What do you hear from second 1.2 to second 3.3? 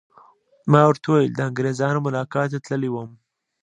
د انګریزانو ملاقات ته تللی وم.